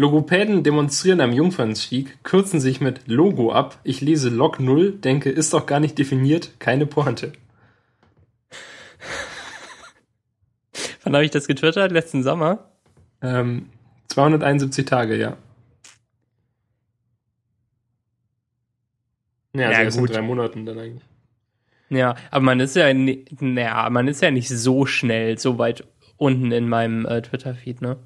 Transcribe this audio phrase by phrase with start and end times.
[0.00, 3.78] Logopäden demonstrieren am Jungfernstieg, kürzen sich mit Logo ab.
[3.84, 7.32] Ich lese Log 0, denke, ist doch gar nicht definiert, keine Pointe.
[11.04, 11.92] Wann habe ich das getwittert?
[11.92, 12.70] Letzten Sommer?
[13.20, 13.68] Ähm,
[14.08, 15.36] 271 Tage, ja.
[19.54, 20.14] Ja, also Ja, erst in gut.
[20.14, 21.04] drei Monaten dann eigentlich.
[21.90, 25.84] Ja, aber man ist ja, naja, man ist ja nicht so schnell, so weit
[26.16, 27.98] unten in meinem äh, Twitter-Feed, ne?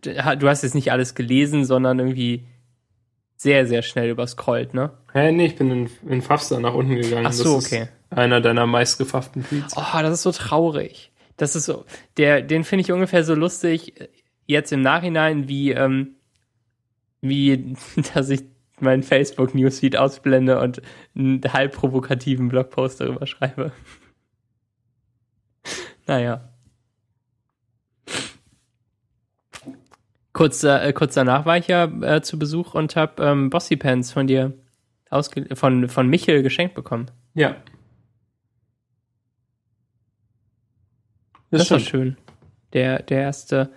[0.00, 2.46] Du hast jetzt nicht alles gelesen, sondern irgendwie
[3.36, 4.90] sehr, sehr schnell überscrollt, ne?
[5.12, 7.26] Hä, nee, ich bin in, in Fafster nach unten gegangen.
[7.26, 7.82] Ach so, das okay.
[7.82, 9.74] Ist einer deiner meistgefafften Tweets.
[9.76, 11.10] Oh, das ist so traurig.
[11.36, 11.86] Das ist so,
[12.18, 14.08] der, den finde ich ungefähr so lustig, äh,
[14.46, 16.16] jetzt im Nachhinein, wie, ähm,
[17.22, 17.74] wie,
[18.14, 18.42] dass ich
[18.78, 20.82] meinen Facebook-Newsfeed ausblende und
[21.16, 23.72] einen halb provokativen Blogpost darüber schreibe.
[26.06, 26.49] naja.
[30.40, 34.10] Kurz, äh, kurz danach war ich ja äh, zu Besuch und habe ähm, Bossy Pants
[34.10, 34.54] von dir
[35.10, 37.10] ausge von, von Michel geschenkt bekommen.
[37.34, 37.56] Ja.
[41.50, 42.16] Das, Das, war schön.
[42.72, 43.68] Der, der erste,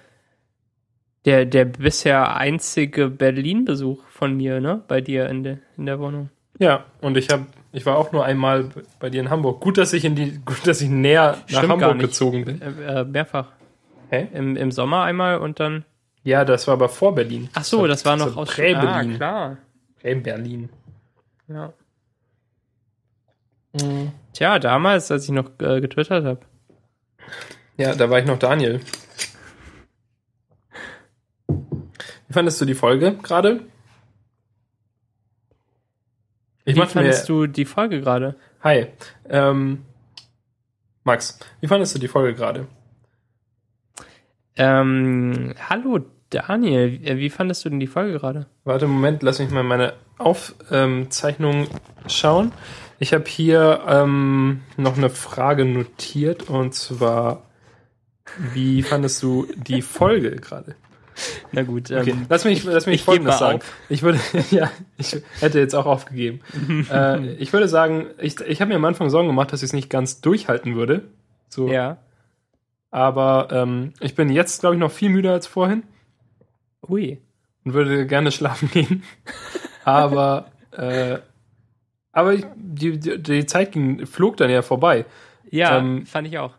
[1.26, 4.84] der, der bisher einzige Berlin-Besuch von mir, ne?
[4.88, 6.30] Bei dir in, der in der Wohnung.
[6.60, 8.70] Ja, und ich habe, ich war auch nur einmal
[9.02, 9.60] bei dir in Hamburg.
[9.60, 12.62] Gut, dass ich in die, gut, dass ich näher nach Stimmt Hamburg gezogen bin.
[12.62, 13.52] Äh, äh, mehrfach.
[14.10, 14.30] Hä?
[14.34, 15.84] Im, Im Sommer einmal und dann.
[16.24, 17.50] Ja, das war aber vor Berlin.
[17.54, 19.14] Ach so, das war noch so aus Prä-Berlin.
[19.14, 19.58] Ah, klar.
[20.00, 20.70] Prä-Berlin.
[21.48, 21.74] Ja.
[24.34, 26.40] Tja, damals, als ich noch äh, getwittert habe.
[27.78, 28.80] Ja, da war ich noch Daniel.
[31.48, 33.62] Wie fandest du die Folge gerade?
[36.66, 38.36] Ich Wie mach mir, fandest du die Folge gerade?
[38.62, 38.88] Hi.
[39.28, 39.84] Ähm,
[41.04, 42.68] Max, wie fandest du die Folge gerade?
[44.56, 46.00] Ähm, hallo
[46.34, 48.48] Daniel, wie, wie fandest du denn die Folge gerade?
[48.64, 51.68] Warte, Moment, lass mich mal meine Aufzeichnung
[52.08, 52.52] schauen.
[53.00, 57.44] Ich habe hier ähm, noch eine Frage notiert und zwar,
[58.54, 60.76] wie fandest du die Folge gerade?
[61.52, 63.60] Na gut, Okay, ähm, lass mich, lass mich ich Folgendes sagen.
[63.60, 63.74] auf.
[63.90, 64.20] Ich würde,
[64.52, 66.42] ja, ich hätte jetzt auch aufgegeben.
[66.92, 69.74] äh, ich würde sagen, ich, ich habe mir am Anfang Sorgen gemacht, dass ich es
[69.74, 71.04] nicht ganz durchhalten würde.
[71.50, 71.98] So, ja.
[72.90, 75.84] Aber ähm, ich bin jetzt, glaube ich, noch viel müder als vorhin
[76.88, 77.20] Ui.
[77.66, 79.04] und würde gerne schlafen gehen.
[79.86, 81.18] aber äh,
[82.12, 85.06] aber ich, die, die, die Zeit ging, flog dann ja vorbei.
[85.50, 86.54] Ja, Ähm, fand ich auch.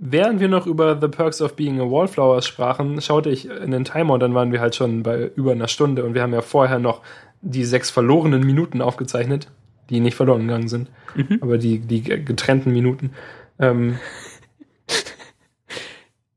[0.00, 3.84] Während wir noch über The Perks of Being a Wallflower sprachen, schaute ich in den
[3.84, 6.42] Timer und dann waren wir halt schon bei über einer Stunde und wir haben ja
[6.42, 7.02] vorher noch
[7.42, 9.48] die sechs verlorenen Minuten aufgezeichnet,
[9.90, 11.38] die nicht verloren gegangen sind, Mhm.
[11.40, 13.12] aber die, die getrennten Minuten.
[13.58, 13.98] Ähm,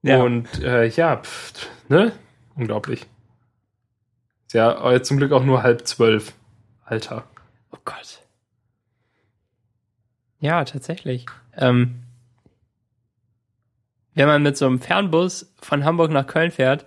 [0.03, 0.23] Ja.
[0.23, 2.11] Und äh, ja, pff, ne?
[2.55, 3.05] Unglaublich.
[4.51, 6.33] Ist ja zum Glück auch nur halb zwölf.
[6.83, 7.23] Alter.
[7.71, 8.19] Oh Gott.
[10.41, 11.25] Ja, tatsächlich.
[11.55, 12.03] Ähm,
[14.13, 16.85] wenn man mit so einem Fernbus von Hamburg nach Köln fährt,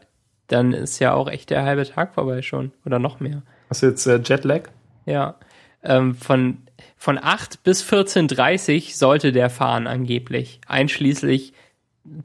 [0.49, 2.73] dann ist ja auch echt der halbe Tag vorbei schon.
[2.85, 3.43] Oder noch mehr.
[3.71, 4.69] Hast du jetzt äh, Jetlag?
[5.07, 5.37] Ja.
[5.83, 6.59] Ähm, von,
[6.99, 10.61] von 8 bis 14.30 sollte der fahren angeblich.
[10.67, 11.55] Einschließlich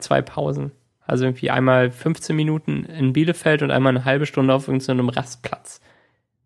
[0.00, 0.72] zwei Pausen.
[1.10, 5.80] Also irgendwie einmal 15 Minuten in Bielefeld und einmal eine halbe Stunde auf irgendeinem Rastplatz.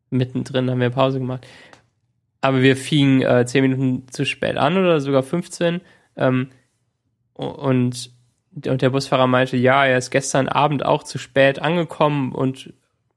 [0.08, 1.46] Mittendrin haben wir Pause gemacht.
[2.40, 5.82] Aber wir fingen äh, 10 Minuten zu spät an oder sogar 15.
[6.16, 6.48] Ähm,
[7.34, 8.10] und,
[8.66, 12.72] und der Busfahrer meinte, ja, er ist gestern Abend auch zu spät angekommen und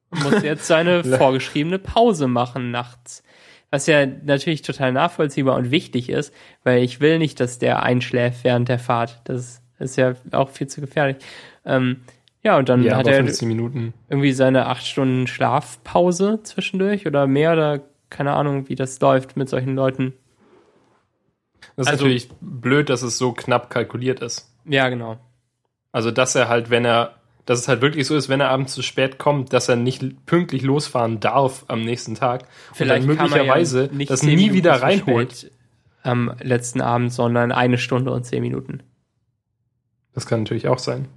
[0.09, 3.23] muss jetzt seine vorgeschriebene Pause machen nachts.
[3.71, 6.33] Was ja natürlich total nachvollziehbar und wichtig ist,
[6.65, 9.21] weil ich will nicht, dass der einschläft während der Fahrt.
[9.23, 11.17] Das ist ja auch viel zu gefährlich.
[11.65, 12.01] Ähm,
[12.43, 13.93] ja, und dann Ja, hat er 15 Minuten.
[14.09, 19.49] irgendwie seine acht Stunden Schlafpause zwischendurch oder mehr oder keine Ahnung, wie das läuft mit
[19.49, 20.13] solchen Leuten.
[21.75, 24.53] Das ist Also- natürlich blöd, dass es so knapp kalkuliert ist.
[24.65, 25.17] Ja, genau.
[25.91, 28.73] Also, dass er halt, wenn er, dass es halt wirklich so ist, wenn er abends
[28.73, 32.45] zu spät kommt, dass er nicht pünktlich losfahren darf am nächsten Tag.
[32.73, 35.51] Vielleicht und dann er möglicherweise ja nicht das nie wieder reinholt.
[36.03, 38.81] Am letzten Abend, sondern eine Stunde und zehn Minuten.
[40.17, 41.07] Das kann natürlich auch sein.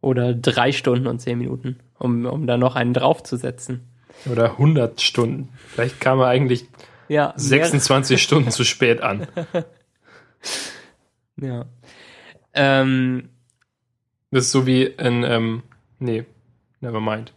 [0.00, 3.82] Oder drei Stunden und zehn Minuten, um, um da noch einen draufzusetzen.
[4.28, 5.50] Oder 100 Stunden.
[5.68, 6.66] Vielleicht kam er eigentlich
[7.06, 9.28] Ja, 26 Stunden zu spät an.
[11.40, 11.64] Ja.
[12.54, 13.28] Ähm,
[14.32, 15.62] Das ist so wie in, ähm,
[16.00, 16.24] nee,
[16.80, 17.32] never mind.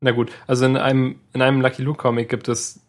[0.00, 2.80] Na gut, also in einem, in einem Lucky Luke Comic gibt es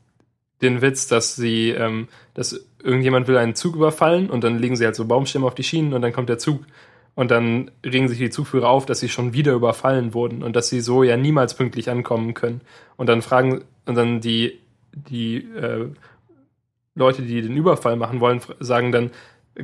[0.64, 4.86] den Witz, dass sie, ähm, dass irgendjemand will einen Zug überfallen und dann legen sie
[4.86, 6.66] halt so Baumstämme auf die Schienen und dann kommt der Zug
[7.15, 10.69] Und dann regen sich die Zugführer auf, dass sie schon wieder überfallen wurden und dass
[10.69, 12.62] sie so ja niemals pünktlich ankommen können.
[12.98, 14.60] Und dann fragen, und dann die,
[14.94, 15.89] die äh,
[16.95, 19.12] Leute, die den Überfall machen wollen, sagen dann,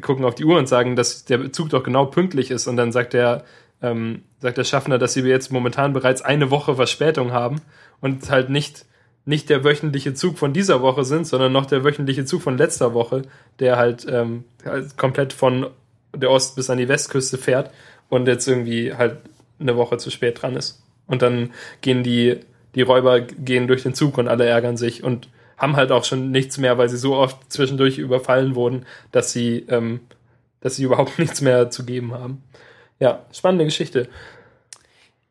[0.02, 2.68] gucken auf die Uhr und sagen, dass der Zug doch genau pünktlich ist.
[2.68, 3.44] Und dann sagt der,
[3.82, 7.62] ähm, sagt der Schaffner, dass sie jetzt momentan bereits eine Woche Verspätung haben
[8.02, 8.86] und halt nicht,
[9.26, 12.94] nicht der wöchentliche Zug von dieser Woche sind, sondern noch der wöchentliche Zug von letzter
[12.94, 13.24] Woche,
[13.60, 15.68] der halt ähm, halt komplett von
[16.16, 17.72] der Ost bis an die Westküste fährt
[18.10, 19.18] und jetzt irgendwie halt
[19.60, 20.82] eine Woche zu spät dran ist.
[21.08, 21.52] Und dann
[21.82, 22.38] gehen die,
[22.76, 26.32] die Räuber gehen durch den Zug und alle ärgern sich und haben halt auch schon
[26.32, 30.00] nichts mehr, weil sie so oft zwischendurch überfallen wurden, dass sie, ähm,
[30.62, 32.44] dass sie überhaupt nichts mehr zu geben haben.
[33.00, 34.08] Ja, spannende Geschichte.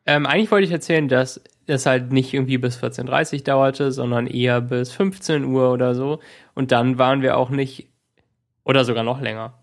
[0.05, 4.27] Ähm, eigentlich wollte ich erzählen, dass es halt nicht irgendwie bis 14.30 Uhr dauerte, sondern
[4.27, 6.19] eher bis 15 Uhr oder so.
[6.55, 7.89] Und dann waren wir auch nicht,
[8.63, 9.53] oder sogar noch länger.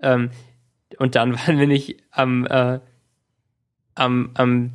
[0.00, 0.30] Ähm,
[0.98, 2.80] und dann waren wir nicht am, äh,
[3.94, 4.72] am, am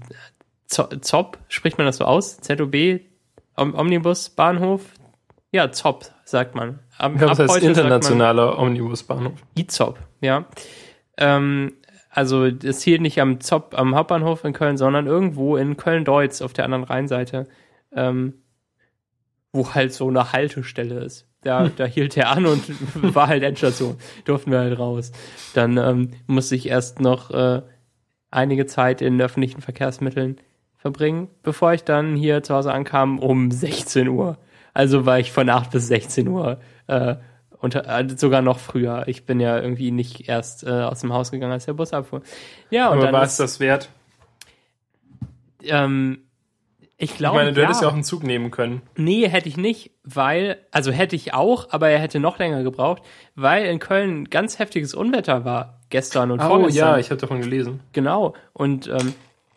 [0.67, 2.37] ZOP, spricht man das so aus?
[2.37, 3.01] ZOB,
[3.55, 4.93] Om Omnibusbahnhof?
[5.51, 6.79] Ja, ZOP, sagt man.
[6.97, 9.33] Ab, ja, das heißt internationaler Omnibusbahnhof.
[9.57, 10.45] IZOP, ja.
[11.17, 11.73] Ähm,
[12.09, 16.53] also es hielt nicht am ZOP, am Hauptbahnhof in Köln, sondern irgendwo in Köln-Deutz auf
[16.53, 17.47] der anderen Rheinseite,
[17.93, 18.41] ähm,
[19.51, 21.27] wo halt so eine Haltestelle ist.
[21.43, 22.63] Da, da hielt er an und
[23.15, 23.97] war halt Endstation.
[24.25, 25.11] Durften wir halt raus.
[25.53, 27.61] Dann ähm, musste ich erst noch äh,
[28.29, 30.37] einige Zeit in öffentlichen Verkehrsmitteln
[30.77, 34.37] verbringen, bevor ich dann hier zu Hause ankam um 16 Uhr.
[34.73, 37.15] Also war ich von 8 bis 16 Uhr äh,
[37.59, 39.03] unter, äh, sogar noch früher.
[39.07, 42.21] Ich bin ja irgendwie nicht erst äh, aus dem Haus gegangen, als der Bus abfuhr.
[42.69, 43.89] Ja, und Aber war es das wert?
[45.63, 46.23] Ähm,
[47.01, 47.37] ich glaube.
[47.37, 47.67] Ich meine, du ja.
[47.67, 48.81] hättest ja auch einen Zug nehmen können.
[48.95, 53.01] Nee, hätte ich nicht, weil, also hätte ich auch, aber er hätte noch länger gebraucht,
[53.35, 56.87] weil in Köln ganz heftiges Unwetter war gestern und oh, vorgestern.
[56.87, 57.81] Oh ja, ich habe davon gelesen.
[57.93, 58.35] Genau.
[58.53, 59.13] Und ähm,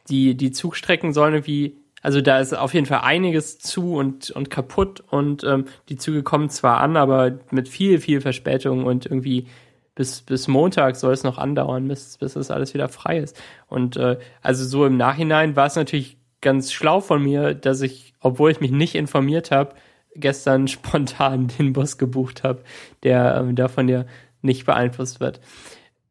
[0.09, 4.51] die, die Zugstrecken sollen irgendwie also da ist auf jeden Fall einiges zu und, und
[4.51, 9.47] kaputt und ähm, die Züge kommen zwar an, aber mit viel, viel Verspätung und irgendwie
[9.95, 13.41] bis, bis Montag soll es noch andauern, bis, bis das alles wieder frei ist.
[13.69, 18.15] Und äh, also so im Nachhinein war es natürlich ganz schlau von mir, dass ich,
[18.21, 19.75] obwohl ich mich nicht informiert habe,
[20.15, 22.63] gestern spontan den Bus gebucht habe,
[23.03, 24.05] der ähm, davon ja
[24.43, 25.41] nicht beeinflusst wird.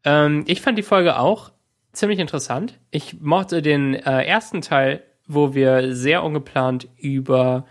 [0.04, 1.54] Ähm, ich fand die Folge auch
[1.94, 2.80] ziemlich interessant.
[2.92, 7.66] Ich mochte den äh, ersten Teil wo wir sehr ungeplant über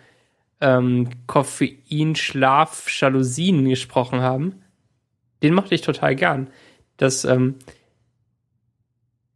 [0.61, 4.63] ähm, Koffein, Schlaf, Jalousien gesprochen haben.
[5.43, 6.51] Den mochte ich total gern.
[6.97, 7.57] Das, ähm,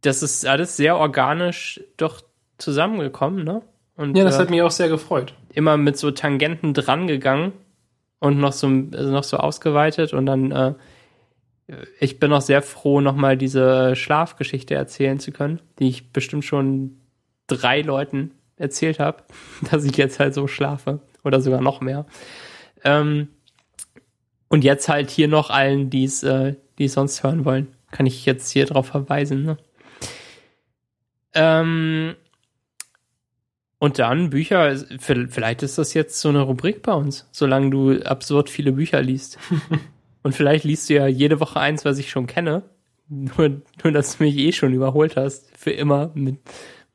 [0.01, 2.21] das ist alles sehr organisch doch
[2.57, 3.61] zusammengekommen, ne?
[3.95, 5.33] Und, ja, das äh, hat mich auch sehr gefreut.
[5.53, 7.53] Immer mit so Tangenten drangegangen
[8.19, 10.73] und noch so, also noch so ausgeweitet und dann, äh,
[11.99, 16.97] ich bin auch sehr froh, nochmal diese Schlafgeschichte erzählen zu können, die ich bestimmt schon
[17.47, 19.23] drei Leuten erzählt habe,
[19.71, 22.05] dass ich jetzt halt so schlafe oder sogar noch mehr.
[22.83, 23.29] Ähm,
[24.47, 28.25] und jetzt halt hier noch allen, die es äh, die sonst hören wollen, kann ich
[28.25, 29.43] jetzt hier drauf verweisen.
[29.43, 29.57] Ne?
[31.33, 32.15] Ähm,
[33.79, 38.49] und dann Bücher, vielleicht ist das jetzt so eine Rubrik bei uns, solange du absurd
[38.49, 39.37] viele Bücher liest.
[40.23, 42.63] und vielleicht liest du ja jede Woche eins, was ich schon kenne.
[43.07, 45.55] Nur, nur dass du mich eh schon überholt hast.
[45.57, 46.39] Für immer mit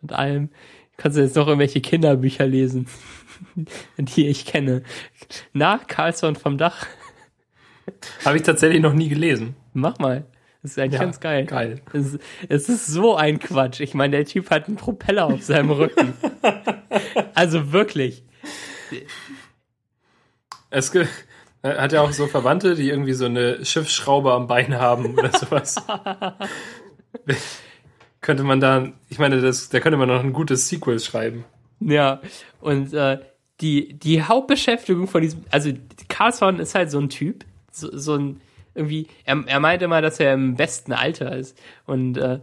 [0.02, 0.50] und allem.
[0.96, 2.86] Kannst du jetzt noch irgendwelche Kinderbücher lesen,
[3.96, 4.82] die ich kenne.
[5.52, 6.86] Na, Carlson vom Dach.
[8.24, 9.56] Habe ich tatsächlich noch nie gelesen.
[9.72, 10.26] Mach mal.
[10.62, 11.44] Das ist eigentlich ja, ganz geil.
[11.46, 11.80] Geil.
[11.92, 13.80] Es, es, ist so ein Quatsch.
[13.80, 16.14] Ich meine, der Typ hat einen Propeller auf seinem Rücken.
[17.34, 18.24] also wirklich.
[20.70, 20.92] Es
[21.64, 25.76] hat ja auch so Verwandte, die irgendwie so eine Schiffsschraube am Bein haben oder sowas
[28.22, 31.44] könnte man da, ich meine, das, da könnte man noch ein gutes Sequel schreiben.
[31.80, 32.22] Ja,
[32.60, 33.18] und äh,
[33.60, 35.72] die, die Hauptbeschäftigung von diesem, also
[36.08, 38.40] Carlson ist halt so ein Typ, so, so ein,
[38.74, 42.40] irgendwie, er, er meinte mal, dass er im besten Alter ist und, äh,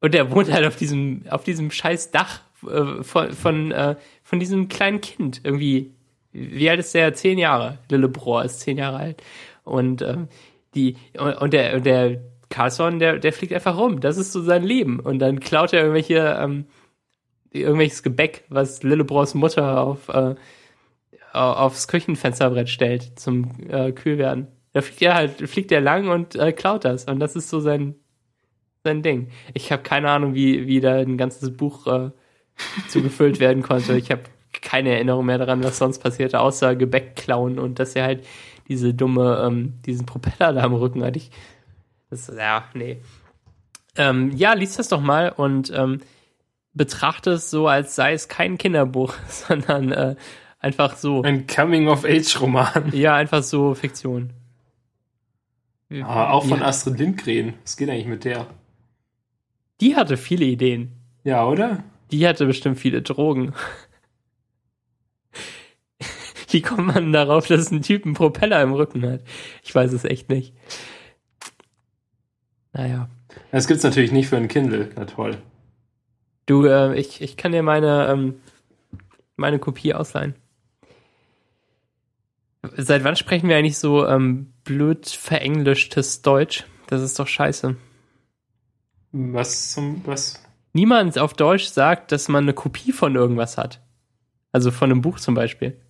[0.00, 4.40] und er wohnt halt auf diesem, auf diesem scheiß Dach äh, von, von, äh, von
[4.40, 5.94] diesem kleinen Kind, irgendwie,
[6.32, 7.14] wie alt ist der?
[7.14, 7.78] Zehn Jahre.
[7.88, 9.22] Lillebrohr ist zehn Jahre alt.
[9.62, 10.28] Und ähm,
[10.74, 12.20] die, und, und der, und der
[12.50, 14.00] Carlson, der, der fliegt einfach rum.
[14.00, 14.98] Das ist so sein Leben.
[14.98, 16.66] Und dann klaut er irgendwelche, ähm,
[17.50, 20.34] irgendwelches Gebäck, was Lillebrohrs Mutter auf, äh,
[21.32, 24.48] aufs Küchenfensterbrett stellt zum äh, Kühlwerden.
[24.74, 27.04] Da fliegt er halt, fliegt er lang und äh, klaut das.
[27.04, 27.94] Und das ist so sein,
[28.82, 29.30] sein Ding.
[29.54, 32.10] Ich habe keine Ahnung, wie, wie da ein ganzes Buch äh,
[32.88, 33.96] zugefüllt werden konnte.
[33.96, 38.04] Ich habe keine Erinnerung mehr daran, was sonst passierte, außer Gebäck klauen und dass er
[38.04, 38.26] halt
[38.68, 41.16] diese dumme, ähm, diesen Propeller da am Rücken hat.
[41.16, 41.30] Ich
[42.10, 42.98] das, ja, nee.
[43.96, 46.00] Ähm, ja, lies das doch mal und ähm,
[46.72, 50.16] betrachte es so, als sei es kein Kinderbuch, sondern äh,
[50.58, 51.22] einfach so.
[51.22, 52.92] Ein Coming-of-Age-Roman.
[52.92, 54.32] Ja, einfach so Fiktion.
[55.90, 56.66] Aber auch von Ja.
[56.66, 57.54] Astrid Lindgren.
[57.62, 58.46] Was geht eigentlich mit der?
[59.80, 60.92] Die hatte viele Ideen.
[61.24, 61.84] Ja, oder?
[62.10, 63.54] Die hatte bestimmt viele Drogen.
[66.50, 69.22] Wie kommt man darauf, dass ein Typ einen Propeller im Rücken hat?
[69.62, 70.54] Ich weiß es echt nicht.
[72.72, 73.08] Naja.
[73.50, 74.90] Das gibt's natürlich nicht für ein Kindle.
[74.96, 75.38] Na toll.
[76.46, 78.40] Du, äh, ich, ich kann dir meine, ähm,
[79.36, 80.34] meine Kopie ausleihen.
[82.76, 86.64] Seit wann sprechen wir eigentlich so ähm, blöd verenglischtes Deutsch?
[86.88, 87.76] Das ist doch scheiße.
[89.12, 90.42] Was zum, was?
[90.72, 93.80] Niemand auf Deutsch sagt, dass man eine Kopie von irgendwas hat.
[94.50, 95.80] Also von einem Buch zum Beispiel.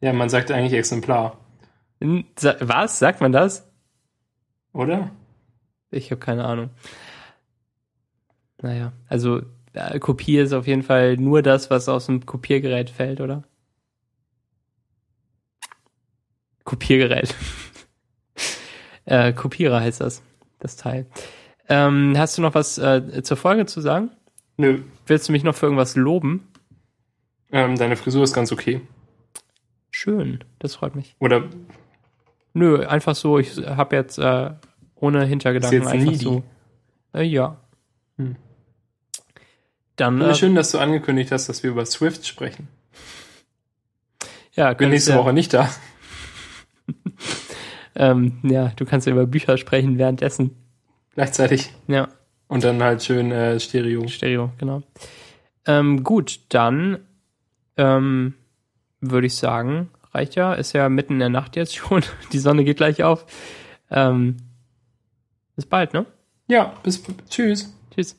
[0.00, 1.38] Ja, man sagt eigentlich Exemplar,
[2.00, 2.98] Was?
[2.98, 3.70] Sagt man das?
[4.72, 5.10] oder?
[5.90, 6.70] Ich habe keine Ahnung.
[8.62, 9.42] Naja, also
[9.72, 13.42] äh, Kopie ist auf jeden Fall nur das, was aus dem Kopiergerät fällt, oder?
[16.64, 17.34] Kopiergerät.
[19.04, 20.22] äh, Kopierer heißt das,
[20.58, 21.06] das Teil.
[21.68, 24.10] Ähm, hast du noch was äh, zur Folge zu sagen?
[24.56, 24.82] Nö.
[25.06, 26.48] Willst du mich noch für irgendwas loben?
[27.52, 28.80] Ähm, deine Frisur ist ganz okay.
[29.90, 31.16] Schön, das freut mich.
[31.18, 31.44] Oder
[32.52, 34.50] Nö, einfach so, ich habe jetzt äh,
[34.96, 36.16] ohne Hintergedanken einfach needy.
[36.16, 36.42] so.
[37.14, 37.56] Äh, ja.
[38.18, 38.36] Hm.
[39.96, 42.68] Dann, äh, schön, dass du angekündigt hast, dass wir über Swift sprechen.
[44.54, 45.70] ja, Bin nächste ja- Woche nicht da.
[48.00, 50.56] Ähm, ja, du kannst ja über Bücher sprechen währenddessen.
[51.14, 51.70] Gleichzeitig.
[51.86, 52.08] Ja,
[52.48, 54.08] Und dann halt schön äh, Stereo.
[54.08, 54.82] Stereo, genau.
[55.66, 57.00] Ähm, gut, dann
[57.76, 58.32] ähm,
[59.02, 62.02] würde ich sagen, reicht ja, ist ja mitten in der Nacht jetzt schon.
[62.32, 63.26] Die Sonne geht gleich auf.
[63.90, 64.38] Ähm,
[65.54, 66.06] bis bald, ne?
[66.48, 67.70] Ja, bis tschüss.
[67.94, 68.16] Tschüss.